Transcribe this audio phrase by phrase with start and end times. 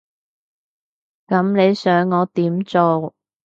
[1.27, 3.13] 噉你想我點做？